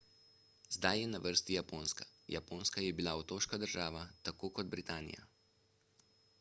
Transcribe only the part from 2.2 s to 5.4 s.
japonska je bila otoška država tako kot britanija